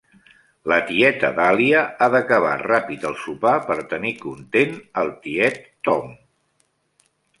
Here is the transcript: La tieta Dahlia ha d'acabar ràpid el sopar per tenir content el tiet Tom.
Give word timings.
La 0.71 0.77
tieta 0.85 1.29
Dahlia 1.39 1.83
ha 1.99 2.07
d'acabar 2.15 2.55
ràpid 2.63 3.05
el 3.09 3.17
sopar 3.25 3.53
per 3.69 3.77
tenir 3.93 4.15
content 4.25 4.73
el 5.03 5.13
tiet 5.27 5.61
Tom. 5.91 6.09